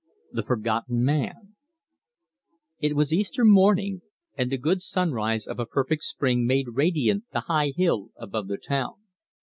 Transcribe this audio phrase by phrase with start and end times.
[0.31, 1.55] THE FORGOTTEN MAN
[2.79, 4.01] It was Easter morning,
[4.35, 8.57] and the good sunrise of a perfect spring made radiant the high hill above the
[8.57, 8.95] town.